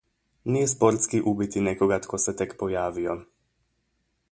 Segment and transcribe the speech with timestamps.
[0.53, 3.19] Nije sportski ubiti nekoga tko se tek pojavio.